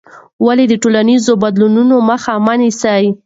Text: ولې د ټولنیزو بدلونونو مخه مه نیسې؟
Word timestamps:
ولې 0.45 0.65
د 0.69 0.73
ټولنیزو 0.83 1.33
بدلونونو 1.43 1.95
مخه 2.09 2.33
مه 2.45 2.55
نیسې؟ 2.61 3.01